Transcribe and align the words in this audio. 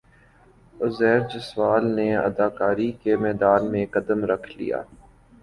عزیر 0.75 1.19
جسوال 1.31 1.83
نے 1.95 2.07
اداکاری 2.17 2.91
کے 3.03 3.15
میدان 3.17 3.71
میں 3.71 3.85
قدم 3.91 4.19
رکھ 4.31 4.49
لیا 4.57 4.81